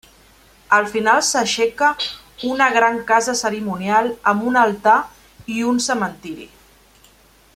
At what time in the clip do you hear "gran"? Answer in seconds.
2.79-2.97